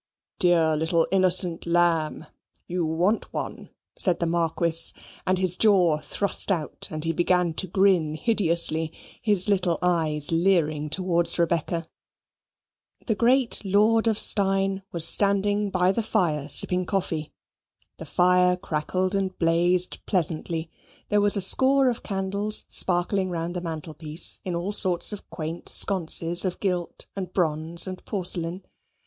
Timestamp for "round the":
23.29-23.61